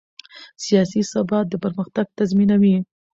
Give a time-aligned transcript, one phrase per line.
[0.65, 2.75] سیاسي ثبات پرمختګ تضمینوي